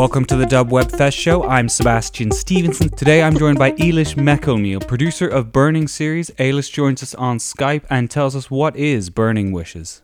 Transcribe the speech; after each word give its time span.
Welcome 0.00 0.24
to 0.24 0.36
the 0.36 0.46
Dub 0.46 0.72
Web 0.72 0.90
Fest 0.90 1.14
show. 1.14 1.44
I'm 1.44 1.68
Sebastian 1.68 2.30
Stevenson. 2.30 2.88
Today 2.88 3.22
I'm 3.22 3.36
joined 3.36 3.58
by 3.58 3.72
Eilish 3.72 4.14
McElneill, 4.14 4.88
producer 4.88 5.28
of 5.28 5.52
Burning 5.52 5.86
series. 5.88 6.30
Eilish 6.38 6.72
joins 6.72 7.02
us 7.02 7.14
on 7.16 7.36
Skype 7.36 7.84
and 7.90 8.10
tells 8.10 8.34
us 8.34 8.50
what 8.50 8.74
is 8.76 9.10
Burning 9.10 9.52
Wishes. 9.52 10.00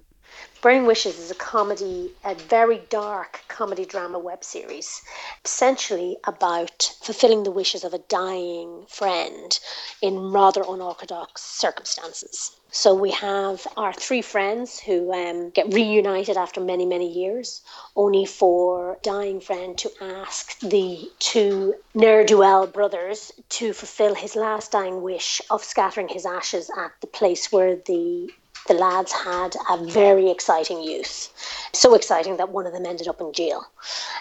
Burning 0.63 0.87
Wishes 0.87 1.19
is 1.19 1.31
a 1.31 1.35
comedy, 1.35 2.15
a 2.25 2.35
very 2.35 2.79
dark 2.89 3.43
comedy 3.47 3.85
drama 3.85 4.19
web 4.19 4.43
series, 4.43 5.03
essentially 5.45 6.17
about 6.25 6.95
fulfilling 7.03 7.43
the 7.43 7.51
wishes 7.51 7.85
of 7.85 7.93
a 7.93 7.99
dying 7.99 8.87
friend 8.89 9.61
in 10.01 10.33
rather 10.33 10.63
unorthodox 10.67 11.43
circumstances. 11.43 12.57
So 12.71 12.95
we 12.95 13.11
have 13.13 13.67
our 13.77 13.93
three 13.93 14.23
friends 14.23 14.81
who 14.81 15.13
um, 15.13 15.51
get 15.51 15.73
reunited 15.73 16.37
after 16.39 16.61
many, 16.61 16.87
many 16.87 17.13
years, 17.13 17.63
only 17.95 18.25
for 18.25 18.99
dying 19.03 19.41
friend 19.41 19.77
to 19.79 19.91
ask 20.01 20.59
the 20.61 21.11
two 21.19 21.75
ne'er-do-well 21.95 22.67
brothers 22.67 23.31
to 23.51 23.73
fulfill 23.75 24.15
his 24.15 24.35
last 24.35 24.73
dying 24.73 25.03
wish 25.03 25.43
of 25.51 25.63
scattering 25.63 26.09
his 26.09 26.25
ashes 26.25 26.71
at 26.77 26.93
the 27.01 27.07
place 27.07 27.53
where 27.53 27.77
the 27.77 28.31
the 28.69 28.75
lads 28.75 29.13
had 29.13 29.57
a 29.71 29.85
very 29.85 30.31
exciting 30.31 30.83
youth. 30.83 31.33
So 31.73 31.95
exciting 31.95 32.37
that 32.37 32.51
one 32.51 32.67
of 32.67 32.73
them 32.73 32.87
ended 32.87 33.09
up 33.09 33.21
in 33.21 33.33
jail. 33.33 33.67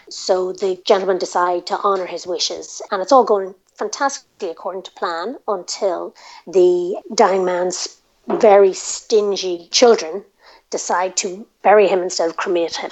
So 0.09 0.51
the 0.53 0.81
gentlemen 0.85 1.17
decide 1.17 1.65
to 1.67 1.79
honour 1.79 2.05
his 2.05 2.27
wishes, 2.27 2.81
and 2.91 3.01
it's 3.01 3.11
all 3.11 3.23
going 3.23 3.55
fantastically 3.75 4.49
according 4.49 4.83
to 4.83 4.91
plan 4.91 5.37
until 5.47 6.15
the 6.47 7.01
dying 7.13 7.45
man's 7.45 8.01
very 8.27 8.73
stingy 8.73 9.67
children 9.71 10.23
decide 10.69 11.15
to 11.17 11.45
bury 11.61 11.87
him 11.87 11.99
instead 11.99 12.29
of 12.29 12.37
cremate 12.37 12.75
him. 12.75 12.91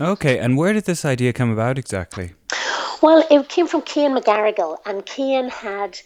Okay, 0.00 0.38
and 0.38 0.56
where 0.56 0.72
did 0.72 0.84
this 0.84 1.04
idea 1.04 1.32
come 1.32 1.50
about 1.50 1.78
exactly? 1.78 2.32
Well, 3.02 3.24
it 3.30 3.48
came 3.48 3.66
from 3.66 3.82
Cian 3.84 4.14
McGarrigle, 4.14 4.76
and 4.84 5.08
Cian 5.08 5.48
had 5.48 5.98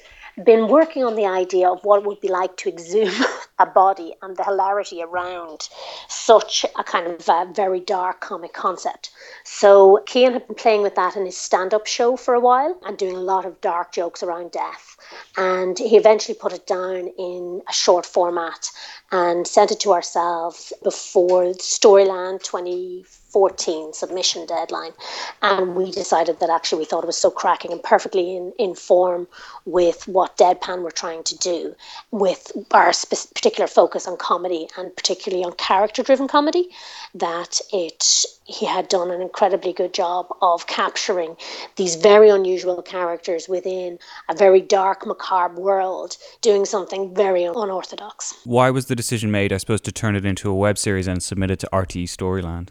been 0.44 0.68
working 0.68 1.04
on 1.04 1.14
the 1.14 1.26
idea 1.26 1.68
of 1.68 1.80
what 1.84 2.00
it 2.00 2.06
would 2.06 2.20
be 2.20 2.28
like 2.28 2.56
to 2.58 2.68
exhume 2.68 3.24
a 3.58 3.66
body 3.66 4.14
and 4.22 4.36
the 4.36 4.44
hilarity 4.44 5.02
around 5.02 5.68
such 6.08 6.64
a 6.76 6.84
kind 6.84 7.06
of 7.06 7.28
uh, 7.28 7.46
very 7.52 7.80
dark 7.80 8.20
comic 8.20 8.52
concept. 8.52 9.10
So 9.44 10.02
Cian 10.08 10.32
had 10.32 10.46
been 10.46 10.56
playing 10.56 10.82
with 10.82 10.96
that 10.96 11.16
in 11.16 11.24
his 11.24 11.36
stand-up 11.36 11.86
show 11.86 12.16
for 12.16 12.34
a 12.34 12.40
while 12.40 12.78
and 12.84 12.98
doing 12.98 13.14
a 13.14 13.20
lot 13.20 13.44
of 13.44 13.60
dark 13.60 13.92
jokes 13.92 14.22
around 14.22 14.50
death. 14.50 14.96
And 15.36 15.78
he 15.78 15.96
eventually 15.96 16.36
put 16.36 16.52
it 16.52 16.66
down 16.66 17.08
in 17.18 17.62
a 17.68 17.72
short 17.72 18.06
format 18.06 18.70
and 19.14 19.46
sent 19.46 19.70
it 19.70 19.78
to 19.78 19.92
ourselves 19.92 20.72
before 20.82 21.44
Storyland 21.54 22.42
20 22.42 23.04
14 23.34 23.92
submission 23.92 24.46
deadline. 24.46 24.92
And 25.42 25.74
we 25.74 25.90
decided 25.90 26.38
that 26.38 26.50
actually 26.50 26.78
we 26.78 26.84
thought 26.84 27.02
it 27.02 27.08
was 27.08 27.16
so 27.16 27.32
cracking 27.32 27.72
and 27.72 27.82
perfectly 27.82 28.36
in, 28.36 28.52
in 28.60 28.76
form 28.76 29.26
with 29.64 30.06
what 30.06 30.36
Deadpan 30.36 30.82
were 30.82 30.92
trying 30.92 31.24
to 31.24 31.36
do, 31.38 31.74
with 32.12 32.52
our 32.70 32.92
spe- 32.92 33.34
particular 33.34 33.66
focus 33.66 34.06
on 34.06 34.16
comedy 34.16 34.68
and 34.78 34.94
particularly 34.94 35.44
on 35.44 35.52
character 35.54 36.04
driven 36.04 36.28
comedy, 36.28 36.68
that 37.12 37.60
it 37.72 38.24
he 38.46 38.66
had 38.66 38.88
done 38.88 39.10
an 39.10 39.22
incredibly 39.22 39.72
good 39.72 39.94
job 39.94 40.26
of 40.42 40.66
capturing 40.66 41.34
these 41.76 41.96
very 41.96 42.28
unusual 42.28 42.82
characters 42.82 43.48
within 43.48 43.98
a 44.28 44.34
very 44.34 44.60
dark, 44.60 45.06
macabre 45.06 45.58
world, 45.58 46.18
doing 46.42 46.66
something 46.66 47.14
very 47.14 47.44
unorthodox. 47.44 48.34
Why 48.44 48.68
was 48.70 48.86
the 48.86 48.94
decision 49.04 49.30
made, 49.30 49.52
I 49.52 49.58
suppose, 49.58 49.82
to 49.82 49.92
turn 49.92 50.16
it 50.16 50.24
into 50.24 50.48
a 50.48 50.54
web 50.54 50.78
series 50.78 51.06
and 51.06 51.22
submit 51.22 51.50
it 51.50 51.58
to 51.58 51.68
RTE 51.70 52.04
Storyland? 52.04 52.68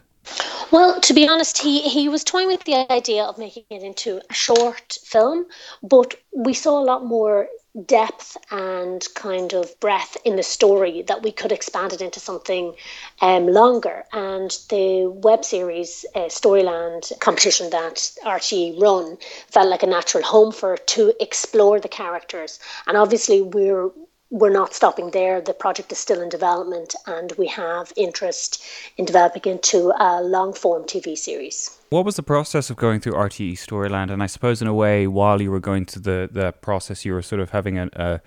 Well, 0.71 0.99
to 1.01 1.13
be 1.13 1.27
honest, 1.27 1.59
he, 1.59 1.81
he 1.81 2.09
was 2.09 2.23
toying 2.23 2.47
with 2.47 2.63
the 2.63 2.91
idea 2.91 3.23
of 3.23 3.37
making 3.37 3.65
it 3.69 3.83
into 3.83 4.19
a 4.27 4.33
short 4.33 4.97
film, 5.03 5.45
but 5.83 6.15
we 6.35 6.55
saw 6.55 6.79
a 6.79 6.87
lot 6.91 7.05
more 7.05 7.47
depth 7.85 8.35
and 8.49 9.05
kind 9.13 9.53
of 9.53 9.79
breadth 9.79 10.17
in 10.25 10.35
the 10.35 10.41
story 10.41 11.03
that 11.03 11.21
we 11.21 11.31
could 11.31 11.51
expand 11.51 11.93
it 11.93 12.01
into 12.01 12.19
something 12.19 12.73
um, 13.21 13.45
longer. 13.45 14.05
And 14.11 14.49
the 14.69 15.05
web 15.07 15.45
series 15.45 16.03
uh, 16.15 16.29
Storyland 16.39 17.11
competition 17.19 17.69
that 17.69 17.95
RTE 18.25 18.81
run 18.81 19.17
felt 19.51 19.69
like 19.69 19.83
a 19.83 19.87
natural 19.87 20.23
home 20.23 20.51
for 20.51 20.77
to 20.77 21.13
explore 21.19 21.79
the 21.79 21.89
characters. 21.89 22.59
And 22.87 22.97
obviously, 22.97 23.43
we're 23.43 23.91
we're 24.33 24.49
not 24.49 24.73
stopping 24.73 25.11
there. 25.11 25.39
The 25.41 25.53
project 25.53 25.91
is 25.91 25.99
still 25.99 26.19
in 26.19 26.27
development, 26.27 26.95
and 27.05 27.31
we 27.37 27.45
have 27.47 27.93
interest 27.95 28.63
in 28.97 29.05
developing 29.05 29.43
into 29.45 29.93
a 29.99 30.23
long 30.23 30.53
form 30.53 30.85
TV 30.85 31.15
series. 31.15 31.77
What 31.89 32.03
was 32.03 32.15
the 32.15 32.23
process 32.23 32.71
of 32.71 32.75
going 32.75 32.99
through 32.99 33.13
RTE 33.13 33.53
Storyland? 33.53 34.11
And 34.11 34.23
I 34.23 34.25
suppose, 34.25 34.59
in 34.59 34.67
a 34.67 34.73
way, 34.73 35.05
while 35.05 35.39
you 35.39 35.51
were 35.51 35.59
going 35.59 35.85
through 35.85 36.01
the, 36.01 36.29
the 36.31 36.51
process, 36.51 37.05
you 37.05 37.13
were 37.13 37.21
sort 37.21 37.41
of 37.41 37.51
having 37.51 37.77
a, 37.77 37.89
a 37.93 38.21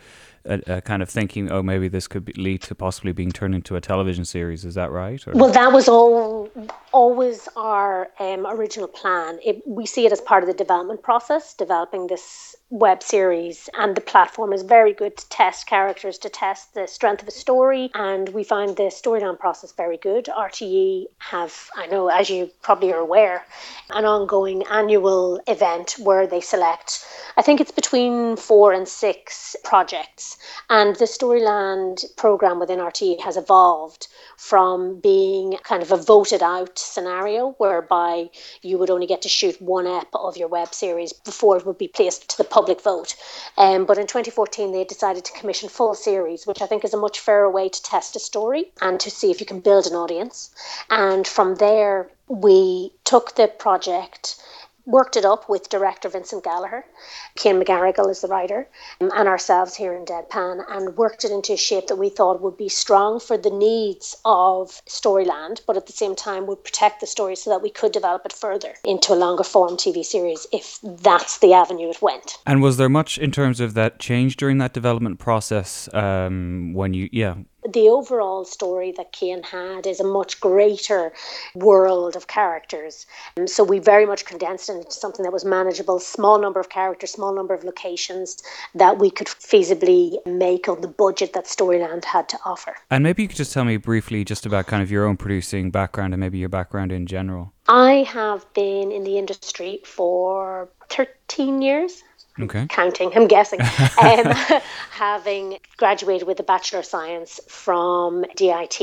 a, 0.49 0.77
a, 0.77 0.81
kind 0.81 1.03
of 1.03 1.09
thinking, 1.09 1.51
oh, 1.51 1.63
maybe 1.63 1.89
this 1.89 2.07
could 2.07 2.25
be, 2.25 2.33
lead 2.35 2.63
to 2.63 2.75
possibly 2.75 3.13
being 3.13 3.33
turned 3.33 3.55
into 3.55 3.77
a 3.77 3.81
television 3.81 4.25
series. 4.25 4.65
Is 4.65 4.75
that 4.75 4.91
right? 4.91 5.27
Or? 5.27 5.33
Well, 5.33 5.51
that 5.51 5.73
was 5.73 5.89
all 5.89 6.49
always 6.93 7.49
our 7.57 8.09
um, 8.21 8.47
original 8.47 8.89
plan. 8.89 9.39
It, 9.45 9.63
we 9.67 9.87
see 9.87 10.07
it 10.07 10.13
as 10.13 10.21
part 10.21 10.43
of 10.43 10.47
the 10.47 10.55
development 10.55 11.03
process, 11.03 11.55
developing 11.55 12.07
this 12.07 12.56
web 12.71 13.03
series, 13.03 13.69
and 13.75 13.97
the 13.97 14.01
platform 14.01 14.53
is 14.53 14.63
very 14.63 14.93
good 14.93 15.17
to 15.17 15.29
test 15.29 15.67
characters, 15.67 16.19
to 16.19 16.29
test 16.29 16.75
the 16.75 16.87
strength 16.89 17.23
of 17.23 17.29
a 17.29 17.33
story, 17.33 17.91
and 17.95 18.29
we 18.31 18.43
find 18.43 18.77
the 18.77 18.85
Storyland 18.85 19.39
process 19.39 19.73
very 19.73 19.97
good. 19.97 20.25
RTE 20.27 21.07
have, 21.19 21.71
I 21.77 21.87
know, 21.87 22.09
as 22.09 22.29
you 22.29 22.51
probably 22.63 22.93
are 22.93 22.99
aware, 22.99 23.47
an 23.91 24.05
ongoing 24.05 24.65
annual 24.69 25.41
event 25.47 25.97
where 25.99 26.27
they 26.27 26.41
select, 26.41 27.07
I 27.39 27.43
think 27.43 27.61
it's 27.61 27.71
between 27.71 28.37
four 28.37 28.73
and 28.73 28.89
six 28.89 29.57
projects 29.63 30.39
and 30.71 30.97
the 30.97 31.05
Storyland 31.05 32.17
program 32.17 32.59
within 32.59 32.79
RTE 32.79 33.21
has 33.21 33.37
evolved 33.37 34.09
from 34.39 35.01
being 35.01 35.59
kind 35.63 35.83
of 35.83 35.93
a 35.93 35.99
voted 35.99 36.43
out 36.43 36.79
scenario 36.79 37.51
whereby 37.59 38.31
you 38.63 38.79
would 38.79 38.89
only 38.89 39.07
get 39.07 39.21
to 39.23 39.29
shoot 39.29 39.61
one 39.61 39.87
ep 39.87 40.09
of 40.15 40.39
your 40.39 40.49
web 40.49 40.73
series 40.73 41.13
before 41.13 41.59
it 41.59 41.67
would 41.67 41.77
be 41.77 41.89
placed 41.89 42.31
to 42.31 42.39
the 42.39 42.45
public 42.45 42.81
vote. 42.81 43.15
Um, 43.59 43.85
but 43.85 43.99
in 43.99 44.07
2014, 44.07 44.73
they 44.73 44.85
decided 44.85 45.27
to 45.27 45.33
commission 45.33 45.69
full 45.69 45.95
series, 45.95 46.47
which 46.47 46.63
I 46.63 46.67
think 46.67 46.85
is 46.85 46.95
a 46.95 46.99
much 46.99 47.21
fairer 47.21 47.51
way 47.51 47.69
to 47.69 47.83
test 47.83 48.17
a 48.17 48.19
story 48.19 48.73
and 48.81 48.99
to 49.01 49.11
see 49.11 49.31
if 49.31 49.41
you 49.41 49.47
can 49.47 49.61
build 49.61 49.87
an 49.87 49.95
audience. 49.95 50.51
And 50.89 51.27
from 51.27 51.57
there, 51.57 52.11
we 52.29 52.93
took 53.05 53.35
the 53.35 53.49
project 53.49 54.37
worked 54.87 55.17
it 55.17 55.25
up 55.25 55.49
with 55.49 55.69
director 55.69 56.09
Vincent 56.09 56.45
Gallagher. 56.45 56.85
Cian 57.37 57.61
McGarrigle 57.61 58.09
is 58.09 58.21
the 58.21 58.29
writer, 58.29 58.69
um, 59.01 59.11
and 59.15 59.29
ourselves 59.29 59.75
here 59.75 59.93
in 59.93 60.05
Deadpan, 60.05 60.65
and 60.69 60.97
worked 60.97 61.25
it 61.25 61.33
into 61.33 61.53
a 61.53 61.57
shape 61.57 61.89
that 61.89 61.97
we 61.97 62.09
thought 62.09 62.41
would 62.41 62.57
be 62.57 62.69
strong 62.69 63.21
for 63.21 63.37
the 63.37 63.51
needs 63.51 64.17
of 64.25 64.81
Storyland, 64.87 65.61
but 65.67 65.77
at 65.77 65.87
the 65.87 65.93
same 65.93 66.15
time 66.15 66.47
would 66.47 66.63
protect 66.63 67.01
the 67.01 67.07
story 67.07 67.37
so 67.37 67.51
that 67.51 67.63
we 67.63 67.71
could 67.71 67.93
develop 67.93 68.25
it 68.25 68.33
further 68.33 68.75
into 68.85 69.13
a 69.13 69.17
longer 69.17 69.45
form 69.45 69.77
TV 69.77 70.05
series 70.05 70.47
if 70.53 70.79
that's 70.83 71.39
the 71.39 71.53
avenue 71.53 71.91
it 71.91 72.01
went. 72.01 72.39
And 72.47 72.63
was 72.63 72.77
there 72.77 72.89
much 72.89 73.19
in 73.19 73.33
terms 73.33 73.61
of 73.61 73.75
that 73.75 73.99
change 73.99 74.37
during 74.37 74.59
that 74.59 74.73
development 74.73 75.19
process 75.19 75.93
um, 75.93 76.73
when 76.73 76.95
you, 76.95 77.09
yeah, 77.13 77.35
the 77.73 77.89
overall 77.89 78.45
story 78.45 78.93
that 78.93 79.15
Cian 79.15 79.43
had 79.43 79.87
is 79.87 80.01
a 80.01 80.05
much 80.05 80.41
greater 80.41 81.13
world 81.55 82.17
of 82.17 82.27
characters. 82.27 83.07
Um, 83.37 83.47
so 83.47 83.65
we 83.65 83.79
very 83.79 84.07
much 84.07 84.25
condensed 84.25 84.69
it 84.69 84.75
into 84.75 84.93
something 84.93 85.23
that 85.23 85.33
was 85.33 85.45
manageable, 85.45 85.99
small 85.99 86.39
number 86.39 86.61
of 86.61 86.69
characters, 86.69 87.11
small 87.11 87.35
number 87.35 87.55
of 87.55 87.65
locations 87.65 88.43
that 88.75 88.99
we 88.99 89.11
could 89.11 89.27
feasibly 89.27 90.25
make 90.27 90.69
on 90.69 90.81
the 90.81 90.89
budget 90.89 91.33
that 91.33 91.47
Storyland 91.47 92.05
had 92.05 92.29
to 92.31 92.39
offer. 92.45 92.77
And 92.91 93.03
maybe 93.03 93.23
you 93.23 93.29
could 93.29 93.37
just 93.37 93.53
tell 93.53 93.65
me 93.65 93.77
briefly 93.77 94.25
just 94.25 94.47
about 94.47 94.67
kind 94.67 94.83
of 94.83 94.91
your 94.91 95.07
own 95.07 95.17
producing 95.17 95.71
background 95.71 96.15
and 96.15 96.21
maybe 96.21 96.39
your 96.39 96.49
background 96.49 96.93
in 96.93 97.07
general. 97.07 97.53
I 97.69 98.05
have 98.09 98.53
been 98.55 98.93
in 98.93 99.03
the 99.03 99.19
industry 99.19 99.81
for 99.85 100.69
13 100.89 101.63
years 101.63 102.03
okay. 102.41 102.67
counting, 102.69 103.13
I'm 103.15 103.27
guessing, 103.27 103.61
um, 104.03 104.61
having 104.91 105.59
graduated 105.77 106.27
with 106.27 106.41
a 106.41 106.43
Bachelor 106.43 106.81
of 106.81 106.87
Science 106.87 107.41
from 107.49 108.25
DIT 108.37 108.81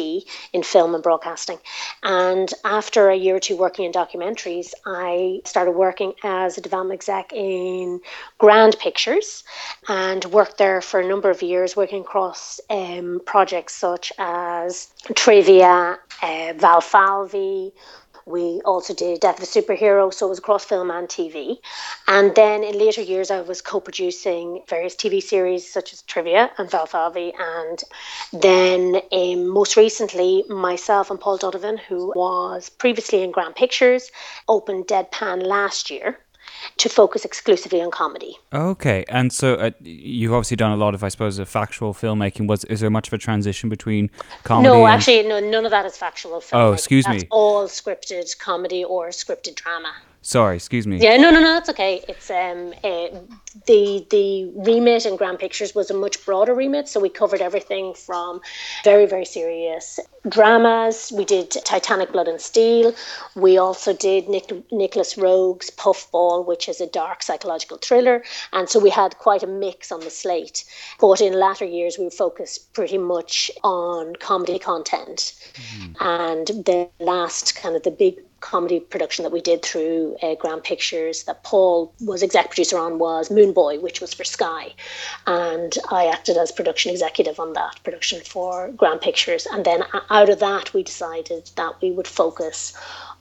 in 0.54 0.64
film 0.64 0.94
and 0.94 1.04
broadcasting. 1.04 1.60
And 2.04 2.52
after 2.64 3.10
a 3.10 3.16
year 3.16 3.38
or 3.38 3.40
two 3.40 3.58
working 3.58 3.86
in 3.86 3.92
documentaries, 3.92 4.74
I 4.86 5.42
started 5.46 5.72
working 5.72 6.14
as 6.24 6.58
a 6.58 6.62
development 6.62 7.00
exec 7.00 7.34
in 7.34 8.00
Grand 8.38 8.78
Pictures 8.80 9.44
and 9.88 10.26
worked 10.26 10.58
there 10.58 10.82
for 10.82 11.00
a 11.00 11.08
number 11.08 11.30
of 11.30 11.42
years, 11.42 11.76
working 11.76 12.02
across 12.02 12.60
um, 12.70 13.22
projects 13.26 13.74
such 13.76 14.12
as 14.18 14.90
Trivia, 15.16 16.00
uh, 16.22 16.54
Val 16.58 16.82
Falvey, 16.82 17.74
We 18.26 18.62
also 18.64 18.94
did 18.94 19.20
Death 19.20 19.38
of 19.38 19.44
a 19.44 19.46
Superhero, 19.46 20.14
so 20.14 20.28
it 20.28 20.30
was 20.30 20.40
across 20.40 20.64
film 20.64 20.90
and 20.92 21.08
TV. 21.08 21.58
And 22.08 22.34
then 22.36 22.64
in 22.64 22.78
later 22.78 23.02
years, 23.02 23.30
I 23.30 23.42
was 23.42 23.62
co 23.62 23.80
producing 23.80 24.64
various 24.68 24.96
TV 24.96 25.22
series 25.22 25.70
such 25.72 25.92
as 25.92 26.02
Trivia 26.04 26.52
and 26.58 26.70
Val 26.70 26.86
Falvey. 26.86 27.34
And 27.38 27.84
then 28.32 29.02
um, 29.12 29.48
most 29.48 29.76
recently, 29.76 30.46
myself 30.48 31.12
and 31.12 31.20
Paul 31.20 31.38
Donovan, 31.38 31.78
who 31.78 32.14
was 32.16 32.70
previously 32.70 33.24
in 33.24 33.32
Grand 33.32 33.56
Pictures, 33.56 34.10
opened 34.48 34.88
Deadpan 34.88 35.44
last 35.44 35.90
year 35.90 36.18
to 36.78 36.90
focus 36.90 37.26
exclusively 37.26 37.82
on 37.82 37.92
comedy. 37.92 38.38
Okay, 38.54 39.06
and 39.10 39.32
so 39.32 39.56
uh, 39.56 39.72
you've 39.82 40.34
obviously 40.34 40.58
done 40.58 40.72
a 40.72 40.78
lot 40.78 40.94
of, 40.94 41.04
I 41.04 41.10
suppose, 41.10 41.40
of 41.40 41.50
factual 41.50 41.94
filmmaking. 41.94 42.48
Was 42.48 42.64
is 42.66 42.80
there 42.80 42.90
much 42.90 43.08
of 43.08 43.14
a 43.14 43.18
transition 43.18 43.70
between 43.70 44.10
comedy? 44.44 44.70
No, 44.70 44.88
actually, 44.88 45.24
no. 45.24 45.40
None 45.40 45.66
of 45.66 45.72
that 45.72 45.86
is 45.86 45.98
factual 45.98 46.40
filmmaking. 46.40 46.54
Oh, 46.54 46.74
excuse 46.74 47.06
That's 47.06 47.24
me. 47.24 47.28
All 47.32 47.66
scripted 47.68 48.38
comedy 48.40 48.84
or 48.84 49.10
scripted 49.10 49.56
drama. 49.56 49.94
Sorry, 50.22 50.56
excuse 50.56 50.88
me. 50.88 51.00
Yeah, 51.00 51.18
no, 51.18 51.32
no, 51.32 51.42
no, 51.42 51.52
that's 51.54 51.70
okay. 51.70 52.02
It's 52.08 52.32
um, 52.32 52.74
uh, 52.82 53.08
the 53.66 54.06
the 54.10 54.52
remit 54.56 55.06
in 55.06 55.16
Grand 55.16 55.40
Pictures 55.40 55.76
was 55.76 55.90
a 55.90 55.94
much 55.94 56.24
broader 56.26 56.54
remit, 56.54 56.88
so 56.88 57.00
we 57.00 57.10
covered 57.10 57.42
everything 57.42 57.94
from 57.94 58.42
very 58.84 59.06
very 59.06 59.26
serious 59.26 60.00
dramas. 60.30 61.12
We 61.16 61.26
did 61.26 61.52
Titanic, 61.52 62.12
Blood 62.12 62.28
and 62.28 62.40
Steel. 62.40 62.94
We 63.36 63.58
also 63.58 63.94
did 63.94 64.30
Nic- 64.30 64.72
Nicolas 64.72 65.18
Roeg's 65.18 65.70
Puffball, 65.70 66.46
which 66.46 66.70
is 66.70 66.80
a 66.80 66.88
dark 66.88 67.24
psychological 67.24 67.78
thriller, 67.78 68.24
and 68.54 68.70
so 68.70 68.80
we 68.80 68.90
had 68.90 69.18
quite 69.18 69.44
a 69.44 69.48
mix 69.48 69.92
on 69.92 70.00
the 70.00 70.10
slate. 70.10 70.64
But 71.00 71.22
in 71.22 71.34
latter 71.40 71.66
years, 71.66 71.98
we 71.98 72.10
focused 72.10 72.74
pretty 72.74 72.98
much 72.98 73.52
on 73.64 74.16
comedy 74.16 74.60
content, 74.60 75.34
mm. 75.54 75.96
and 76.00 76.48
the 76.48 76.90
last 77.00 77.56
kind 77.56 77.76
of 77.76 77.84
the 77.84 77.92
big 77.92 78.20
comedy 78.44 78.82
production 78.82 79.24
that 79.24 79.32
we 79.32 79.42
did 79.42 79.64
through 79.64 80.18
uh, 80.22 80.36
Grand 80.36 80.64
Pictures 80.64 81.24
that 81.24 81.44
Paul 81.44 81.94
was 82.02 82.22
exec 82.22 82.50
producer 82.50 82.78
on 82.78 83.00
was 83.00 83.32
Moone 83.44 83.54
Boy, 83.54 83.80
which 83.80 84.02
was 84.02 84.14
for 84.14 84.24
Sky, 84.24 84.74
and 85.28 85.78
I 85.90 86.08
acted 86.08 86.38
as 86.38 86.52
production 86.52 86.92
executive 86.92 87.40
on 87.40 87.54
that 87.54 87.80
production 87.84 88.22
for 88.22 88.70
Grand 88.72 89.02
Pictures. 89.02 89.48
And 89.52 89.66
then 89.66 89.84
out 90.10 90.30
of 90.30 90.40
that, 90.40 90.74
we 90.74 90.84
decided 90.84 91.50
that 91.56 91.82
we 91.82 91.92
would 91.92 92.08
focus 92.08 92.74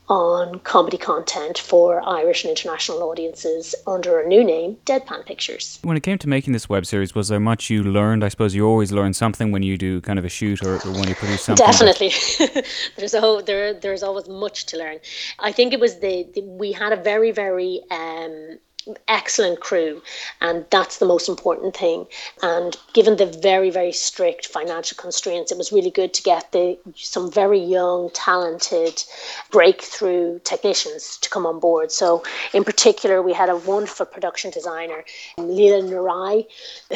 on 0.09 0.59
comedy 0.59 0.97
content 0.97 1.57
for 1.57 2.01
Irish 2.07 2.43
and 2.43 2.51
international 2.51 3.03
audiences 3.03 3.73
under 3.87 4.19
a 4.19 4.27
new 4.27 4.43
name, 4.43 4.77
Deadpan 4.85 5.25
Pictures. 5.25 5.79
When 5.81 5.95
it 5.95 6.03
came 6.03 6.17
to 6.17 6.27
making 6.27 6.51
this 6.51 6.67
web 6.67 6.85
series, 6.85 7.15
was 7.15 7.29
there 7.29 7.39
much 7.39 7.69
you 7.69 7.83
learned? 7.83 8.23
I 8.23 8.27
suppose 8.27 8.53
you 8.53 8.67
always 8.67 8.91
learn 8.91 9.13
something 9.13 9.51
when 9.51 9.63
you 9.63 9.77
do 9.77 10.01
kind 10.01 10.19
of 10.19 10.25
a 10.25 10.29
shoot 10.29 10.61
or, 10.61 10.75
or 10.75 10.91
when 10.91 11.07
you 11.07 11.15
produce 11.15 11.43
something. 11.43 11.65
Definitely, 11.65 12.11
there's 12.97 13.13
a 13.13 13.21
whole, 13.21 13.41
there 13.41 13.73
there's 13.73 14.03
always 14.03 14.27
much 14.27 14.65
to 14.67 14.77
learn. 14.77 14.99
I 15.39 15.51
think 15.51 15.71
it 15.73 15.79
was 15.79 15.99
the, 15.99 16.27
the 16.33 16.41
we 16.41 16.73
had 16.73 16.91
a 16.91 16.97
very 16.97 17.31
very 17.31 17.81
um, 17.89 18.59
excellent 19.07 19.59
crew 19.59 20.01
and 20.41 20.65
that's 20.69 20.97
the 20.97 21.05
most 21.05 21.29
important 21.29 21.75
thing. 21.75 22.05
And 22.41 22.75
given 22.93 23.17
the 23.17 23.25
very 23.25 23.69
very 23.69 23.91
strict 23.91 24.47
financial 24.47 24.97
constraints 24.97 25.51
it 25.51 25.57
was 25.57 25.71
really 25.71 25.91
good 25.91 26.13
to 26.13 26.23
get 26.23 26.51
the 26.51 26.77
some 26.95 27.31
very 27.31 27.59
young 27.59 28.09
talented 28.13 29.03
breakthrough 29.51 30.39
technicians 30.39 31.17
to 31.17 31.29
come 31.29 31.45
on 31.45 31.59
board. 31.59 31.91
So 31.91 32.23
in 32.53 32.63
particular 32.63 33.21
we 33.21 33.33
had 33.33 33.49
a 33.49 33.57
wonderful 33.57 34.05
production 34.05 34.51
designer 34.51 35.03
Leela 35.37 35.81
Narai 35.83 36.45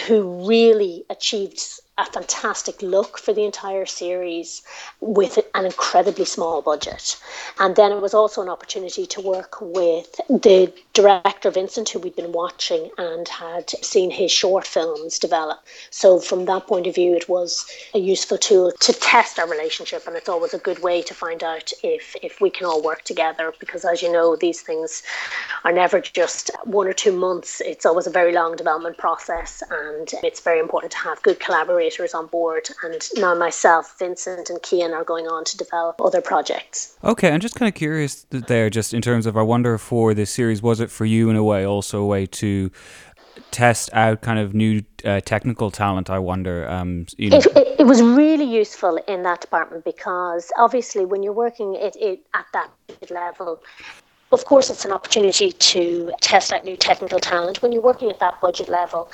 who 0.07 0.47
really 0.47 1.05
achieved 1.09 1.81
a 1.97 2.05
fantastic 2.05 2.79
look 2.81 3.17
for 3.17 3.33
the 3.33 3.43
entire 3.43 3.85
series 3.85 4.61
with 5.01 5.39
an 5.55 5.65
incredibly 5.65 6.25
small 6.25 6.61
budget. 6.61 7.17
And 7.59 7.75
then 7.75 7.91
it 7.91 8.01
was 8.01 8.13
also 8.13 8.41
an 8.43 8.49
opportunity 8.49 9.07
to 9.07 9.21
work 9.21 9.59
with 9.59 10.19
the 10.29 10.71
director 10.93 11.49
Vincent, 11.49 11.89
who 11.89 11.99
we'd 11.99 12.15
been 12.15 12.31
watching 12.31 12.91
and 12.99 13.27
had 13.27 13.69
seen 13.83 14.11
his 14.11 14.31
short 14.31 14.67
films 14.67 15.17
develop. 15.17 15.65
So, 15.89 16.19
from 16.19 16.45
that 16.45 16.67
point 16.67 16.85
of 16.85 16.93
view, 16.93 17.15
it 17.15 17.27
was 17.27 17.65
a 17.95 17.99
useful 17.99 18.37
tool 18.37 18.71
to 18.79 18.93
test 18.93 19.39
our 19.39 19.49
relationship. 19.49 20.05
And 20.05 20.15
it's 20.15 20.29
always 20.29 20.53
a 20.53 20.59
good 20.59 20.83
way 20.83 21.01
to 21.01 21.13
find 21.15 21.43
out 21.43 21.71
if, 21.83 22.15
if 22.21 22.39
we 22.41 22.51
can 22.51 22.67
all 22.67 22.83
work 22.83 23.03
together 23.05 23.53
because, 23.59 23.85
as 23.85 24.03
you 24.03 24.11
know, 24.11 24.35
these 24.35 24.61
things 24.61 25.01
are 25.63 25.71
never 25.71 25.99
just 25.99 26.51
one 26.63 26.87
or 26.87 26.93
two 26.93 27.11
months, 27.11 27.59
it's 27.61 27.85
always 27.85 28.05
a 28.05 28.11
very 28.11 28.33
long 28.33 28.55
development 28.55 28.99
process. 28.99 29.63
And 29.71 30.11
it's 30.23 30.41
very 30.41 30.59
important 30.59 30.91
to 30.91 30.99
have 30.99 31.21
good 31.23 31.39
collaboration 31.39 31.86
on 32.13 32.27
board. 32.27 32.69
And 32.83 33.01
now 33.15 33.35
myself, 33.35 33.97
Vincent, 33.99 34.49
and 34.49 34.59
Cian 34.65 34.93
are 34.93 35.03
going 35.03 35.27
on 35.27 35.43
to 35.45 35.57
develop 35.57 36.01
other 36.01 36.21
projects. 36.21 36.97
Okay, 37.03 37.31
I'm 37.31 37.39
just 37.39 37.55
kind 37.55 37.69
of 37.69 37.75
curious 37.75 38.25
there, 38.29 38.69
just 38.69 38.93
in 38.93 39.01
terms 39.01 39.25
of, 39.25 39.37
I 39.37 39.41
wonder 39.41 39.77
for 39.77 40.13
this 40.13 40.31
series, 40.31 40.61
was 40.61 40.79
it 40.79 40.91
for 40.91 41.05
you 41.05 41.29
in 41.29 41.35
a 41.35 41.43
way 41.43 41.65
also 41.65 42.01
a 42.01 42.05
way 42.05 42.25
to 42.25 42.71
test 43.51 43.89
out 43.93 44.21
kind 44.21 44.39
of 44.39 44.53
new 44.53 44.83
uh, 45.05 45.21
technical 45.21 45.69
talent 45.69 46.09
i 46.09 46.17
wonder 46.17 46.67
um, 46.69 47.05
you 47.17 47.29
know. 47.29 47.37
it, 47.37 47.45
it, 47.55 47.79
it, 47.81 47.83
was 47.83 48.01
really 48.01 48.45
useful 48.45 48.97
in 49.07 49.21
that 49.21 49.39
department 49.41 49.85
because 49.85 50.51
obviously 50.57 51.05
when 51.05 51.21
you're 51.21 51.33
working 51.33 51.75
it, 51.75 51.95
it 51.97 52.19
at 52.33 52.45
that 52.53 52.69
level 53.11 53.61
of 54.31 54.43
course, 54.45 54.69
it's 54.69 54.85
an 54.85 54.91
opportunity 54.91 55.51
to 55.51 56.11
test 56.21 56.51
out 56.51 56.65
new 56.65 56.75
technical 56.75 57.19
talent. 57.19 57.61
When 57.61 57.71
you're 57.71 57.81
working 57.81 58.09
at 58.09 58.19
that 58.19 58.41
budget 58.41 58.67
level, 58.67 59.09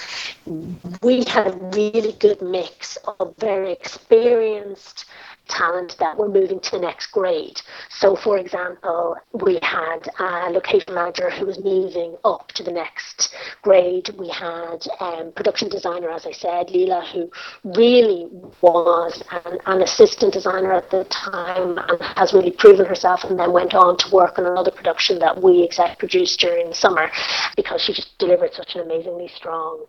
we 1.01 1.23
had 1.25 1.47
a 1.47 1.51
really 1.51 2.13
good 2.13 2.41
mix 2.41 2.97
of 3.19 3.35
very 3.37 3.71
experienced 3.71 5.05
talent 5.47 5.95
that 5.99 6.17
were 6.17 6.29
moving 6.29 6.59
to 6.59 6.71
the 6.71 6.79
next 6.79 7.07
grade. 7.07 7.61
So, 7.89 8.15
for 8.15 8.37
example, 8.37 9.15
we 9.33 9.59
had 9.61 10.07
a 10.19 10.49
location 10.49 10.93
manager 10.93 11.29
who 11.29 11.45
was 11.45 11.59
moving 11.63 12.15
up 12.23 12.51
to 12.53 12.63
the 12.63 12.71
next 12.71 13.35
grade. 13.61 14.09
We 14.17 14.29
had 14.29 14.85
um, 14.99 15.31
production 15.33 15.69
designer, 15.69 16.09
as 16.09 16.25
I 16.25 16.31
said, 16.31 16.67
Leela, 16.67 17.05
who 17.11 17.29
really 17.63 18.27
was 18.61 19.23
an, 19.31 19.59
an 19.65 19.81
assistant 19.81 20.33
designer 20.33 20.73
at 20.73 20.89
the 20.89 21.03
time 21.05 21.77
and 21.77 22.01
has 22.17 22.33
really 22.33 22.51
proven 22.51 22.85
herself, 22.85 23.23
and 23.23 23.37
then 23.39 23.51
went 23.51 23.73
on 23.73 23.97
to 23.97 24.11
work 24.11 24.39
on 24.39 24.45
another 24.45 24.71
production 24.71 25.19
that 25.19 25.41
we 25.41 25.63
exec 25.63 25.99
produced 25.99 26.39
during 26.39 26.69
the 26.69 26.75
summer 26.75 27.09
because 27.55 27.81
she 27.81 27.93
just 27.93 28.17
delivered 28.17 28.53
such 28.53 28.75
an 28.75 28.81
amazingly 28.81 29.29
strong 29.35 29.85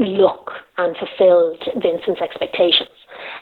look 0.00 0.52
and 0.76 0.96
fulfilled 0.96 1.62
Vincent's 1.82 2.20
expectations. 2.20 2.90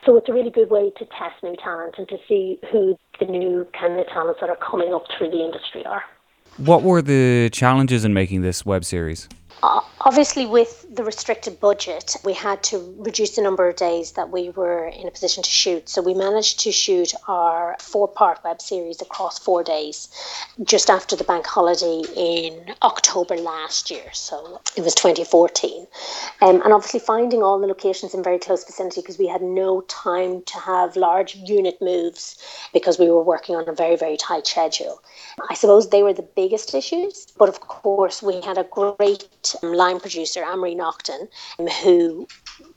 So 0.05 0.17
it's 0.17 0.29
a 0.29 0.33
really 0.33 0.51
good 0.51 0.71
way 0.71 0.91
to 0.99 1.05
test 1.07 1.43
new 1.43 1.57
talent 1.63 1.95
and 1.99 2.09
to 2.09 2.17
see 2.29 2.59
who 2.71 2.97
the 3.19 3.27
new 3.27 3.67
kind 3.79 3.99
of 3.99 4.07
talents 4.09 4.41
that 4.41 4.51
are 4.51 4.57
coming 4.57 4.93
up 4.93 5.05
through 5.17 5.31
the 5.31 5.45
industry 5.45 5.85
are. 5.87 6.03
What 6.59 6.83
were 6.83 7.03
the 7.03 7.51
challenges 7.53 8.05
in 8.05 8.15
making 8.15 8.43
this 8.43 8.65
web 8.65 8.85
series? 8.85 9.29
Uh, 9.63 9.81
obviously, 10.01 10.47
with 10.47 10.87
the 10.95 11.03
restricted 11.03 11.59
budget, 11.61 12.17
we 12.25 12.33
had 12.33 12.63
to 12.63 12.95
reduce 12.99 13.37
the 13.37 13.43
number 13.43 13.69
of 13.69 13.77
days 13.77 14.13
that 14.13 14.31
we 14.31 14.51
were 14.51 14.87
in 14.87 15.09
a 15.09 15.11
position 15.11 15.43
to 15.43 15.51
shoot. 15.51 15.89
So 15.89 16.03
we 16.03 16.15
managed 16.15 16.61
to 16.61 16.73
shoot 16.73 17.15
our 17.27 17.77
four 17.81 18.07
part 18.07 18.43
web 18.45 18.61
series 18.61 19.01
across 19.01 19.39
four 19.39 19.65
days 19.65 20.09
just 20.63 20.91
after 20.91 21.17
the 21.17 21.25
bank 21.25 21.47
holiday 21.47 22.03
in 22.15 22.75
October 22.83 23.37
last 23.37 23.91
year. 23.91 24.13
So 24.13 24.61
it 24.77 24.83
was 24.83 24.95
2014. 24.95 25.87
Um, 26.43 26.63
and 26.63 26.73
obviously, 26.73 27.01
finding 27.01 27.43
all 27.43 27.59
the 27.59 27.67
locations 27.67 28.15
in 28.15 28.23
very 28.23 28.39
close 28.39 28.65
vicinity 28.65 29.01
because 29.01 29.19
we 29.19 29.27
had 29.27 29.43
no 29.43 29.81
time 29.83 30.43
to 30.43 30.59
have 30.59 30.97
large 30.97 31.35
unit 31.35 31.81
moves 31.81 32.37
because 32.73 32.99
we 32.99 33.11
were 33.11 33.23
working 33.23 33.57
on 33.57 33.69
a 33.69 33.73
very, 33.73 33.97
very 33.97 34.17
tight 34.17 34.47
schedule. 34.47 35.03
I 35.49 35.55
suppose 35.55 35.89
they 35.89 36.03
were 36.03 36.13
the 36.13 36.23
biggest 36.23 36.75
issues. 36.75 37.27
But 37.39 37.49
of 37.49 37.61
course, 37.61 38.23
we 38.23 38.41
had 38.41 38.59
a 38.59 38.65
great 38.65 39.29
line 39.63 40.01
producer, 40.01 40.43
Amory 40.43 40.75
Naughton, 40.75 41.29
who 41.83 42.27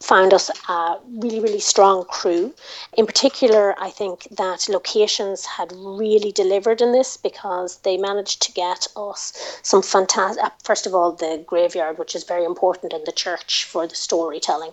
found 0.02 0.34
us 0.34 0.50
a 0.68 0.98
really, 1.08 1.40
really 1.40 1.60
strong 1.60 2.04
crew. 2.06 2.54
In 2.94 3.06
particular, 3.06 3.76
I 3.80 3.90
think 3.90 4.28
that 4.32 4.68
locations 4.70 5.46
had 5.46 5.72
really 5.74 6.32
delivered 6.32 6.82
in 6.82 6.92
this 6.92 7.18
because 7.18 7.78
they 7.78 7.98
managed 7.98 8.42
to 8.44 8.52
get 8.52 8.88
us 8.96 9.60
some 9.62 9.82
fantastic, 9.82 10.44
uh, 10.44 10.50
first 10.64 10.86
of 10.86 10.94
all, 10.94 11.12
the 11.12 11.44
graveyard, 11.46 11.98
which 11.98 12.16
is 12.16 12.24
very 12.24 12.44
important 12.44 12.94
in 12.94 13.04
the 13.06 13.12
church 13.12 13.66
for 13.66 13.88
the 13.88 13.96
storytelling, 13.96 14.72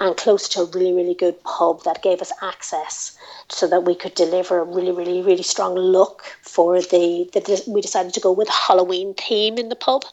and 0.00 0.16
close 0.16 0.48
to 0.48 0.62
a 0.62 0.64
really, 0.66 0.92
really 0.92 1.14
good 1.14 1.42
pub 1.44 1.82
that 1.84 2.02
gave 2.02 2.20
us 2.20 2.32
access 2.42 3.16
so 3.48 3.66
that 3.66 3.84
we 3.84 3.94
could 3.94 4.14
deliver 4.14 4.58
a 4.58 4.64
really, 4.64 4.92
really, 4.92 5.22
really 5.22 5.42
strong 5.42 5.74
look 5.74 6.24
for 6.42 6.80
the, 6.80 7.28
the 7.32 7.62
we 7.66 7.80
decided 7.80 8.14
to 8.14 8.20
go 8.20 8.32
with 8.32 8.48
a 8.48 8.52
Halloween 8.52 9.14
theme 9.14 9.58
in 9.58 9.68
the 9.68 9.76
pub 9.76 10.04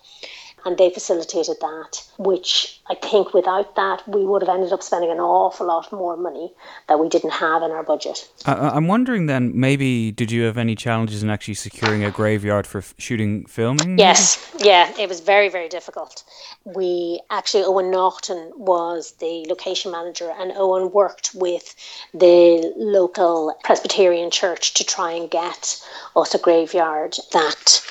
and 0.67 0.77
they 0.77 0.89
facilitated 0.89 1.55
that, 1.61 2.03
which 2.17 2.81
I 2.89 2.95
think 2.95 3.33
without 3.33 3.77
that, 3.77 4.05
we 4.05 4.25
would 4.25 4.41
have 4.41 4.49
ended 4.49 4.73
up 4.73 4.83
spending 4.83 5.09
an 5.09 5.19
awful 5.19 5.65
lot 5.65 5.89
more 5.93 6.17
money 6.17 6.51
that 6.89 6.99
we 6.99 7.07
didn't 7.07 7.31
have 7.31 7.63
in 7.63 7.71
our 7.71 7.83
budget. 7.83 8.29
I'm 8.45 8.87
wondering 8.87 9.27
then, 9.27 9.57
maybe 9.57 10.11
did 10.11 10.29
you 10.29 10.43
have 10.43 10.57
any 10.57 10.75
challenges 10.75 11.23
in 11.23 11.29
actually 11.29 11.53
securing 11.53 12.03
a 12.03 12.11
graveyard 12.11 12.67
for 12.67 12.79
f- 12.79 12.93
shooting 12.97 13.45
filming? 13.45 13.97
Yes, 13.97 14.53
yeah, 14.59 14.93
it 14.99 15.07
was 15.07 15.21
very, 15.21 15.47
very 15.47 15.69
difficult. 15.69 16.25
We 16.65 17.21
actually, 17.29 17.63
Owen 17.63 17.89
Naughton 17.89 18.51
was 18.57 19.13
the 19.19 19.45
location 19.47 19.93
manager, 19.93 20.33
and 20.37 20.51
Owen 20.55 20.91
worked 20.91 21.31
with 21.33 21.75
the 22.13 22.73
local 22.75 23.55
Presbyterian 23.63 24.31
church 24.31 24.73
to 24.73 24.83
try 24.83 25.13
and 25.13 25.31
get 25.31 25.81
us 26.13 26.35
a 26.35 26.39
graveyard 26.39 27.15
that 27.31 27.81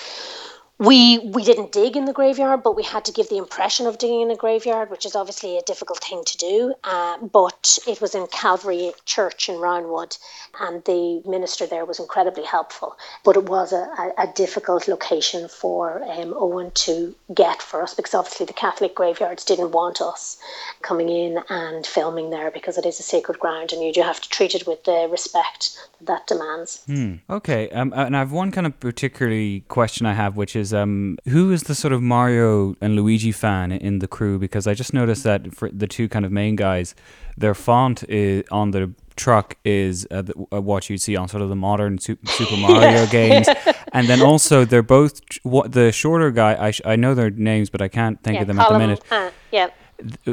we 0.78 1.18
we 1.18 1.42
didn't 1.42 1.72
dig 1.72 1.96
in 1.96 2.04
the 2.04 2.12
graveyard, 2.12 2.62
but 2.62 2.76
we 2.76 2.82
had 2.82 3.06
to 3.06 3.12
give 3.12 3.30
the 3.30 3.38
impression 3.38 3.86
of 3.86 3.96
digging 3.96 4.20
in 4.20 4.30
a 4.30 4.36
graveyard, 4.36 4.90
which 4.90 5.06
is 5.06 5.16
obviously 5.16 5.56
a 5.56 5.62
difficult 5.62 6.04
thing 6.04 6.22
to 6.26 6.36
do. 6.36 6.74
Uh, 6.84 7.16
but 7.18 7.78
it 7.86 8.00
was 8.00 8.14
in 8.14 8.26
Calvary 8.26 8.92
Church 9.06 9.48
in 9.48 9.54
Roundwood, 9.56 10.18
and 10.60 10.84
the 10.84 11.22
minister 11.26 11.66
there 11.66 11.86
was 11.86 11.98
incredibly 11.98 12.44
helpful. 12.44 12.96
But 13.24 13.36
it 13.36 13.48
was 13.48 13.72
a, 13.72 13.88
a, 13.98 14.24
a 14.24 14.32
difficult 14.34 14.86
location 14.86 15.48
for 15.48 16.02
um, 16.04 16.34
Owen 16.36 16.70
to 16.72 17.14
get 17.34 17.62
for 17.62 17.82
us 17.82 17.94
because 17.94 18.14
obviously 18.14 18.44
the 18.44 18.52
Catholic 18.52 18.94
graveyards 18.94 19.44
didn't 19.44 19.72
want 19.72 20.02
us 20.02 20.36
coming 20.82 21.08
in 21.08 21.38
and 21.48 21.86
filming 21.86 22.28
there 22.30 22.50
because 22.50 22.76
it 22.76 22.84
is 22.84 23.00
a 23.00 23.02
sacred 23.02 23.38
ground, 23.38 23.72
and 23.72 23.82
you 23.82 23.94
do 23.94 24.02
have 24.02 24.20
to 24.20 24.28
treat 24.28 24.54
it 24.54 24.66
with 24.66 24.84
the 24.84 25.08
respect 25.10 25.78
that, 26.00 26.16
that 26.16 26.26
demands. 26.26 26.82
Hmm. 26.86 27.14
Okay, 27.30 27.70
um, 27.70 27.92
and 27.96 28.14
I 28.14 28.18
have 28.18 28.32
one 28.32 28.50
kind 28.50 28.66
of 28.66 28.78
particularly 28.78 29.64
question 29.68 30.06
I 30.06 30.12
have, 30.12 30.36
which 30.36 30.54
is 30.54 30.65
is 30.66 30.74
um, 30.74 31.18
who 31.28 31.52
is 31.52 31.64
the 31.64 31.74
sort 31.74 31.92
of 31.92 32.02
Mario 32.02 32.74
and 32.80 32.96
Luigi 32.96 33.32
fan 33.32 33.72
in 33.72 34.00
the 34.00 34.08
crew? 34.08 34.38
Because 34.38 34.66
I 34.66 34.74
just 34.74 34.92
noticed 34.92 35.22
that 35.24 35.54
for 35.54 35.70
the 35.70 35.86
two 35.86 36.08
kind 36.08 36.24
of 36.24 36.32
main 36.32 36.56
guys, 36.56 36.94
their 37.36 37.54
font 37.54 38.02
is 38.08 38.44
on 38.50 38.72
the 38.72 38.92
truck 39.16 39.56
is 39.64 40.06
uh, 40.10 40.22
the, 40.22 40.34
uh, 40.52 40.60
what 40.60 40.90
you'd 40.90 41.00
see 41.00 41.16
on 41.16 41.28
sort 41.28 41.42
of 41.42 41.48
the 41.48 41.56
modern 41.56 41.98
Super 41.98 42.56
Mario 42.56 43.06
games, 43.06 43.48
and 43.92 44.08
then 44.08 44.20
also 44.20 44.64
they're 44.64 44.82
both 44.82 45.20
what 45.42 45.72
the 45.72 45.92
shorter 45.92 46.30
guy. 46.30 46.56
I 46.58 46.70
sh- 46.72 46.82
I 46.84 46.96
know 46.96 47.14
their 47.14 47.30
names, 47.30 47.70
but 47.70 47.80
I 47.80 47.88
can't 47.88 48.22
think 48.22 48.36
yeah, 48.36 48.40
of 48.42 48.46
them 48.48 48.58
at 48.58 48.68
the 48.68 48.78
minute. 48.78 49.02
Uh, 49.10 49.30
yeah 49.50 49.68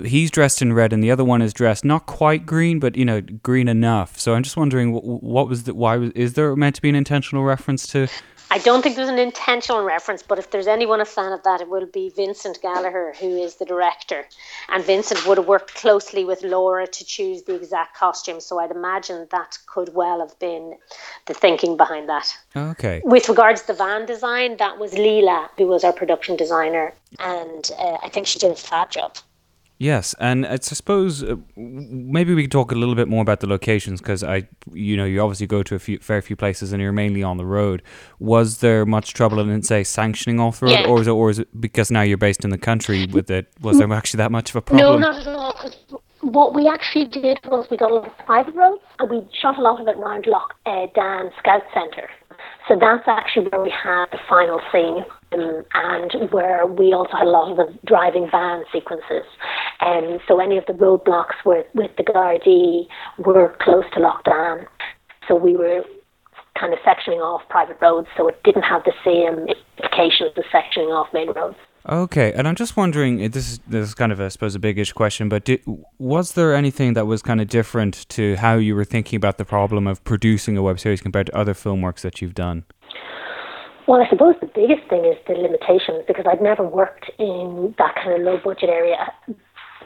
he's 0.03 0.29
dressed 0.29 0.61
in 0.61 0.73
red 0.73 0.91
and 0.91 1.01
the 1.01 1.09
other 1.09 1.23
one 1.23 1.41
is 1.41 1.53
dressed 1.53 1.85
not 1.85 2.05
quite 2.05 2.45
green 2.45 2.79
but 2.79 2.97
you 2.97 3.05
know 3.05 3.21
green 3.21 3.67
enough 3.69 4.19
so 4.19 4.33
i'm 4.33 4.43
just 4.43 4.57
wondering 4.57 4.91
what, 4.91 5.03
what 5.23 5.47
was 5.47 5.63
the 5.63 5.73
why 5.73 5.95
was 5.95 6.11
is 6.11 6.33
there 6.33 6.53
meant 6.55 6.75
to 6.75 6.81
be 6.81 6.89
an 6.89 6.95
intentional 6.95 7.43
reference 7.43 7.87
to 7.87 8.07
I 8.53 8.60
don't 8.60 8.83
think 8.83 8.95
there's 8.95 9.10
an 9.10 9.17
intentional 9.17 9.83
reference, 9.83 10.22
but 10.22 10.38
if 10.38 10.51
there's 10.51 10.67
anyone 10.67 11.01
a 11.01 11.05
fan 11.05 11.31
of 11.31 11.41
that, 11.41 11.60
it 11.60 11.69
will 11.69 11.88
be 11.88 12.10
Vincent 12.10 12.62
Gallagher, 12.62 13.15
who 13.19 13.41
is 13.41 13.55
the 13.55 13.65
director. 13.65 14.27
And 14.69 14.83
Vincent 14.83 15.25
would 15.25 15.39
have 15.39 15.48
worked 15.48 15.74
closely 15.74 16.24
with 16.24 16.43
Laura 16.43 16.86
to 16.86 17.03
choose 17.03 17.41
the 17.41 17.55
exact 17.55 17.98
costume. 17.98 18.39
So 18.39 18.60
I'd 18.60 18.69
imagine 18.69 19.27
that 19.31 19.57
could 19.65 19.95
well 19.95 20.19
have 20.19 20.38
been 20.38 20.75
the 21.25 21.33
thinking 21.33 21.77
behind 21.77 22.07
that. 22.10 22.31
Okay. 22.55 23.01
With 23.03 23.27
regards 23.27 23.62
to 23.62 23.67
the 23.67 23.74
van 23.74 24.05
design, 24.05 24.57
that 24.57 24.77
was 24.77 24.93
Leela, 24.93 25.50
who 25.57 25.65
was 25.65 25.83
our 25.83 25.91
production 25.91 26.36
designer. 26.36 26.93
And 27.17 27.72
uh, 27.79 27.98
I 28.03 28.10
think 28.10 28.27
she 28.27 28.38
did 28.38 28.51
a 28.51 28.55
fab 28.55 28.91
job. 28.91 29.17
Yes, 29.83 30.15
and 30.17 30.47
I 30.47 30.55
suppose 30.59 31.23
uh, 31.23 31.35
maybe 31.57 32.33
we 32.33 32.43
could 32.43 32.53
talk 32.53 32.71
a 32.71 32.75
little 32.75 32.95
bit 32.95 33.09
more 33.09 33.21
about 33.21 33.41
the 33.41 33.47
locations 33.47 33.99
because 33.99 34.23
I, 34.23 34.47
you 34.71 34.95
know, 34.95 35.03
you 35.03 35.19
obviously 35.19 35.45
go 35.45 35.61
to 35.61 35.75
a 35.75 35.79
few, 35.79 35.99
fair 35.99 36.21
few 36.21 36.37
places 36.37 36.71
and 36.71 36.81
you're 36.81 36.93
mainly 36.93 37.21
on 37.21 37.35
the 37.35 37.45
road. 37.45 37.83
Was 38.17 38.59
there 38.59 38.85
much 38.85 39.13
trouble 39.13 39.39
in, 39.41 39.61
say, 39.61 39.83
sanctioning 39.83 40.39
off 40.39 40.61
road, 40.61 40.71
yeah. 40.71 40.87
or 40.87 41.01
is 41.01 41.07
it, 41.07 41.11
or 41.11 41.29
is 41.31 41.39
it 41.39 41.59
because 41.59 41.91
now 41.91 42.01
you're 42.01 42.17
based 42.17 42.45
in 42.45 42.49
the 42.49 42.57
country 42.57 43.07
with 43.07 43.29
it? 43.29 43.51
Was 43.59 43.77
there 43.77 43.91
actually 43.91 44.19
that 44.19 44.31
much 44.31 44.51
of 44.51 44.55
a 44.55 44.61
problem? 44.61 45.01
No, 45.01 45.11
not 45.11 45.19
at 45.19 45.27
all. 45.27 45.73
What 46.21 46.55
we 46.55 46.69
actually 46.69 47.07
did 47.07 47.39
was 47.43 47.67
we 47.69 47.75
got 47.75 47.91
a 47.91 47.95
lot 47.95 48.07
of 48.07 48.17
private 48.25 48.55
roads 48.55 48.81
and 48.99 49.09
we 49.09 49.27
shot 49.41 49.59
a 49.59 49.61
lot 49.61 49.81
of 49.81 49.87
it 49.89 49.97
around 49.97 50.25
Lough 50.25 50.47
uh, 50.65 50.87
Dan 50.95 51.29
Scout 51.39 51.63
Centre. 51.73 52.09
So 52.69 52.77
that's 52.79 53.03
actually 53.07 53.49
where 53.49 53.61
we 53.61 53.69
had 53.71 54.05
the 54.11 54.19
final 54.29 54.61
scene 54.71 55.03
um, 55.33 55.65
and 55.73 56.31
where 56.31 56.65
we 56.65 56.93
also 56.93 57.11
had 57.17 57.27
a 57.27 57.29
lot 57.29 57.51
of 57.51 57.57
the 57.57 57.77
driving 57.85 58.29
van 58.31 58.63
sequences. 58.71 59.27
And 59.85 60.13
um, 60.13 60.19
so 60.27 60.39
any 60.39 60.57
of 60.57 60.65
the 60.65 60.73
roadblocks 60.73 61.35
with, 61.45 61.65
with 61.73 61.91
the 61.97 62.03
Gardaí 62.03 62.87
were 63.25 63.55
close 63.61 63.83
to 63.93 63.99
Lough 63.99 64.21
Dan. 64.23 64.65
So 65.27 65.35
we 65.35 65.55
were 65.57 65.83
kind 66.59 66.73
of 66.73 66.79
sectioning 66.79 67.19
off 67.19 67.41
private 67.49 67.77
roads, 67.81 68.07
so 68.15 68.27
it 68.27 68.41
didn't 68.43 68.63
have 68.63 68.83
the 68.85 68.93
same 69.03 69.47
implications 69.47 70.31
as 70.37 70.43
sectioning 70.53 70.91
off 70.91 71.07
main 71.13 71.31
roads. 71.31 71.57
Okay, 71.89 72.31
and 72.31 72.47
I'm 72.47 72.55
just 72.55 72.77
wondering. 72.77 73.29
This 73.31 73.51
is 73.51 73.59
this 73.67 73.89
is 73.89 73.93
kind 73.93 74.13
of, 74.13 74.21
I 74.21 74.29
suppose, 74.29 74.55
a 74.55 74.59
biggish 74.59 74.93
question, 74.93 75.27
but 75.27 75.43
did, 75.43 75.61
was 75.99 76.31
there 76.31 76.55
anything 76.55 76.93
that 76.93 77.07
was 77.07 77.21
kind 77.21 77.41
of 77.41 77.49
different 77.49 78.07
to 78.09 78.35
how 78.37 78.55
you 78.55 78.73
were 78.75 78.85
thinking 78.85 79.17
about 79.17 79.37
the 79.37 79.43
problem 79.43 79.85
of 79.85 80.01
producing 80.05 80.55
a 80.55 80.61
web 80.61 80.79
series 80.79 81.01
compared 81.01 81.25
to 81.27 81.35
other 81.35 81.53
film 81.53 81.81
works 81.81 82.03
that 82.03 82.21
you've 82.21 82.35
done? 82.35 82.63
Well, 83.85 84.01
I 84.01 84.09
suppose 84.09 84.35
the 84.39 84.47
biggest 84.47 84.87
thing 84.89 85.03
is 85.03 85.17
the 85.27 85.33
limitations 85.33 86.05
because 86.07 86.25
I'd 86.25 86.41
never 86.41 86.63
worked 86.63 87.11
in 87.19 87.75
that 87.77 87.95
kind 87.95 88.13
of 88.13 88.21
low 88.21 88.39
budget 88.41 88.69
area 88.69 89.11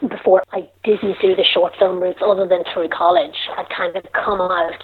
before 0.08 0.44
I 0.52 0.70
didn't 0.84 1.18
do 1.22 1.36
the 1.36 1.44
short 1.44 1.74
film 1.80 2.00
routes 2.00 2.20
other 2.24 2.48
than 2.48 2.64
through 2.74 2.90
college. 2.90 3.36
I'd 3.58 3.70
kind 3.70 3.96
of 3.96 4.04
come 4.14 4.42
out, 4.42 4.84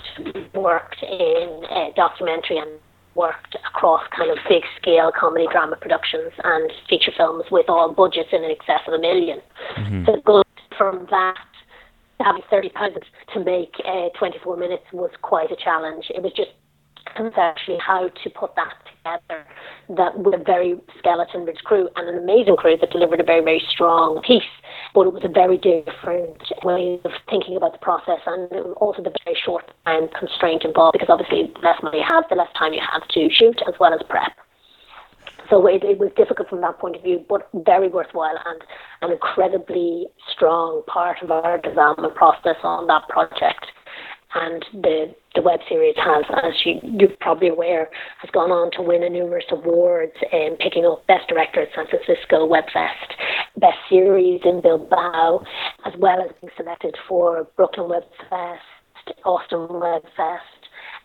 worked 0.54 1.02
in 1.04 1.64
uh, 1.70 1.92
documentary 1.96 2.58
and 2.58 2.80
worked 3.16 3.56
across 3.68 4.02
kind 4.16 4.32
of 4.32 4.38
big 4.50 4.64
scale 4.80 5.12
comedy 5.18 5.46
drama 5.52 5.76
productions 5.76 6.32
and 6.44 6.72
feature 6.90 7.12
films 7.16 7.46
with 7.52 7.70
all 7.70 7.94
budgets 7.94 8.30
in 8.32 8.44
excess 8.44 8.82
of 8.88 8.94
a 8.94 8.98
1000000 8.98 9.42
mm-hmm. 9.78 10.06
So 10.06 10.22
going 10.26 10.44
from 10.78 11.08
that 11.12 11.38
having 12.20 12.42
30 12.50 12.70
pounds 12.70 12.98
to 13.34 13.44
make 13.44 13.74
uh, 13.86 14.10
24 14.18 14.58
minutes 14.58 14.84
was 14.94 15.12
quite 15.22 15.52
a 15.52 15.56
challenge. 15.56 16.06
It 16.10 16.24
was 16.24 16.32
just 16.34 16.52
conceptually 17.16 17.80
how 17.80 18.10
to 18.10 18.30
put 18.30 18.56
that 18.56 18.74
together 18.86 19.46
that 19.90 20.18
with 20.18 20.40
a 20.40 20.44
very 20.44 20.80
skeleton 20.98 21.46
rich 21.46 21.60
crew 21.64 21.90
and 21.96 22.08
an 22.10 22.18
amazing 22.24 22.56
crew 22.56 22.78
that 22.78 22.92
delivered 22.92 23.20
a 23.20 23.24
very, 23.24 23.44
very 23.44 23.62
strong 23.70 24.22
piece. 24.26 24.44
But 24.94 25.08
it 25.08 25.14
was 25.14 25.24
a 25.24 25.30
very 25.30 25.58
different 25.58 26.42
way 26.64 27.00
of 27.04 27.12
thinking 27.30 27.58
about 27.58 27.74
the 27.74 27.80
process 27.80 28.20
and 28.26 28.52
also 28.78 29.02
the 29.02 29.14
very 29.26 29.38
short 29.44 29.70
time 29.86 30.08
constraint 30.18 30.64
involved 30.64 30.94
because 30.94 31.10
obviously 31.10 31.52
the 31.54 31.60
less 31.60 31.82
money 31.84 32.00
you 32.00 32.06
have, 32.08 32.26
the 32.30 32.36
less 32.36 32.52
time 32.58 32.74
you 32.74 32.82
have 32.82 33.08
to 33.10 33.30
shoot 33.32 33.62
as 33.68 33.74
well 33.80 33.94
as 33.94 34.02
prep. 34.10 34.32
So 35.50 35.68
it, 35.68 35.84
it 35.84 36.00
was 36.00 36.10
difficult 36.16 36.50
from 36.50 36.62
that 36.62 36.80
point 36.80 36.96
of 36.96 37.04
view, 37.04 37.24
but 37.28 37.50
very 37.54 37.90
worthwhile 37.90 38.40
and 38.46 38.62
an 39.02 39.12
incredibly 39.12 40.08
strong 40.32 40.84
part 40.88 41.22
of 41.22 41.32
our 41.32 41.58
development 41.58 42.16
process 42.16 42.56
on 42.64 42.88
that 42.88 43.08
project 43.10 43.68
and 44.36 44.66
the 44.74 45.14
the 45.36 45.42
web 45.42 45.60
series 45.68 45.96
has, 45.98 46.26
as 46.44 46.54
you, 46.64 46.80
you're 46.84 47.10
probably 47.20 47.48
aware, 47.48 47.90
has 48.22 48.30
gone 48.32 48.52
on 48.52 48.70
to 48.72 48.84
win 48.84 49.04
a 49.04 49.10
numerous 49.10 49.46
awards, 49.50 50.14
um, 50.32 50.56
picking 50.60 50.86
up 50.86 51.06
Best 51.08 51.28
Director 51.28 51.62
at 51.62 51.70
San 51.76 51.88
Francisco 51.88 52.48
Webfest, 52.48 53.18
Best 53.58 53.78
Series 53.90 54.42
in 54.46 54.62
Bilbao, 54.62 55.44
as 55.86 55.94
well 55.98 56.22
as 56.22 56.30
being 56.40 56.52
selected 56.56 56.96
for 57.08 57.48
Brooklyn 57.56 57.90
Webfest, 57.90 58.60
Austin 59.26 59.68
Webfest, 59.70 60.40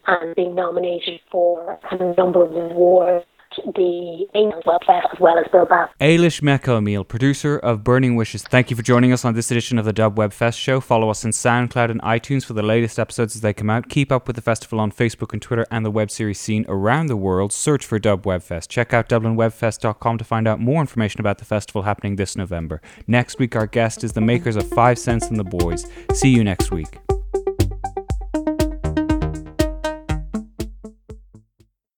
and 0.07 0.37
being 0.37 0.55
nominated 0.55 1.21
for 1.31 1.79
a 1.91 2.15
number 2.17 2.45
of 2.45 2.55
awards 2.55 3.25
the 3.75 4.27
England 4.35 4.65
Webfest 4.67 5.13
as 5.13 5.21
well 5.21 5.39
as 5.39 5.47
Bilbao. 5.51 5.89
Eilish 6.01 6.41
McElmeal, 6.41 7.07
producer 7.07 7.59
of 7.59 7.85
Burning 7.85 8.17
Wishes, 8.17 8.43
thank 8.43 8.71
you 8.71 8.77
for 8.77 8.83
joining 8.83 9.13
us 9.13 9.25
on 9.25 9.35
this 9.35 9.51
edition 9.51 9.79
of 9.79 9.85
the 9.85 9.93
Dub 9.93 10.19
Web 10.19 10.33
Fest 10.33 10.59
show. 10.59 10.81
Follow 10.81 11.11
us 11.11 11.25
on 11.25 11.31
SoundCloud 11.31 11.91
and 11.91 12.01
iTunes 12.03 12.45
for 12.45 12.53
the 12.53 12.63
latest 12.63 12.99
episodes 12.99 13.35
as 13.37 13.43
they 13.43 13.53
come 13.53 13.71
out. 13.71 13.89
Keep 13.89 14.13
up 14.13 14.27
with 14.27 14.37
the 14.37 14.43
festival 14.43 14.81
on 14.81 14.93
Facebook 14.93 15.33
and 15.33 15.43
Twitter 15.43 15.67
and 15.71 15.85
the 15.85 15.91
web 15.91 16.11
series 16.11 16.39
scene 16.39 16.65
around 16.69 17.07
the 17.07 17.17
world. 17.17 17.53
Search 17.53 17.85
for 17.85 17.99
Dub 17.99 18.27
Web 18.27 18.43
Fest. 18.43 18.71
Check 18.71 18.93
out 18.93 19.09
DublinWebfest.com 19.09 20.19
to 20.19 20.25
find 20.25 20.49
out 20.49 20.61
more 20.61 20.81
information 20.81 21.21
about 21.21 21.39
the 21.39 21.45
festival 21.45 21.83
happening 21.83 22.17
this 22.17 22.37
November. 22.37 22.81
Next 23.07 23.39
week, 23.39 23.57
our 23.57 23.67
guest 23.67 24.05
is 24.05 24.13
the 24.13 24.21
makers 24.21 24.57
of 24.57 24.69
Five 24.69 24.99
Cents 24.99 25.29
and 25.29 25.37
the 25.37 25.45
Boys. 25.45 25.87
See 26.13 26.31
you 26.31 26.45
next 26.45 26.71
week. 26.71 26.99